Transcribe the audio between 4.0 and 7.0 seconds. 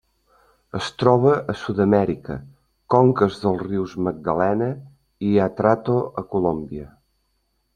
Magdalena i Atrato a Colòmbia.